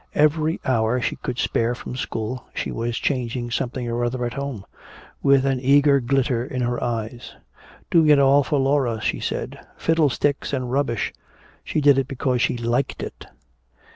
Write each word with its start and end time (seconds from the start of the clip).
Every 0.15 0.59
hour 0.65 0.99
she 0.99 1.15
could 1.17 1.37
spare 1.37 1.75
from 1.75 1.95
school, 1.95 2.47
she 2.55 2.71
was 2.71 2.97
changing 2.97 3.51
something 3.51 3.87
or 3.87 4.03
other 4.03 4.25
at 4.25 4.33
home 4.33 4.65
with 5.21 5.45
an 5.45 5.59
eager 5.59 5.99
glitter 5.99 6.43
in 6.43 6.63
her 6.63 6.83
eyes. 6.83 7.35
Doing 7.91 8.09
it 8.09 8.17
all 8.17 8.41
for 8.43 8.57
Laura, 8.57 8.99
she 8.99 9.19
said. 9.19 9.59
Fiddlesticks 9.77 10.53
and 10.53 10.71
rubbish! 10.71 11.13
She 11.63 11.81
did 11.81 11.99
it 11.99 12.07
because 12.07 12.41
she 12.41 12.57
liked 12.57 13.03
it! 13.03 13.27